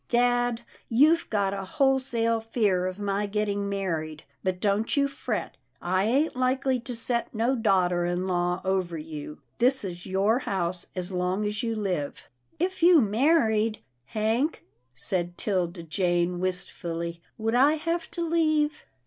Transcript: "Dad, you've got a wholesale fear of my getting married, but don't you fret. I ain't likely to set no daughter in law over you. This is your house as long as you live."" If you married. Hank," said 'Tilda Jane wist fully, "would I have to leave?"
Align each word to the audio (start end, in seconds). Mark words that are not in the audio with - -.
"Dad, 0.09 0.61
you've 0.89 1.29
got 1.29 1.53
a 1.53 1.63
wholesale 1.63 2.39
fear 2.41 2.87
of 2.87 2.97
my 2.97 3.27
getting 3.27 3.69
married, 3.69 4.23
but 4.43 4.59
don't 4.59 4.97
you 4.97 5.07
fret. 5.07 5.57
I 5.79 6.05
ain't 6.05 6.35
likely 6.35 6.79
to 6.79 6.95
set 6.95 7.31
no 7.35 7.55
daughter 7.55 8.03
in 8.07 8.25
law 8.25 8.61
over 8.65 8.97
you. 8.97 9.41
This 9.59 9.83
is 9.83 10.07
your 10.07 10.39
house 10.39 10.87
as 10.95 11.11
long 11.11 11.45
as 11.45 11.61
you 11.61 11.75
live."" 11.75 12.27
If 12.67 12.81
you 12.81 12.99
married. 12.99 13.77
Hank," 14.05 14.65
said 14.95 15.37
'Tilda 15.37 15.83
Jane 15.83 16.39
wist 16.39 16.71
fully, 16.71 17.21
"would 17.37 17.53
I 17.53 17.73
have 17.75 18.09
to 18.09 18.23
leave?" 18.23 18.83